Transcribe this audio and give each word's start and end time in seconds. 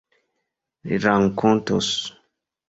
Li 0.87 0.97
rakontos. 1.03 1.93